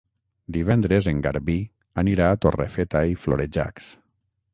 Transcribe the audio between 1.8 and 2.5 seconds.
anirà a